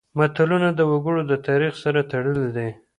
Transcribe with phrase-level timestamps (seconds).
[0.17, 2.69] متلونه د وګړو د تاریخ سره تړلي دي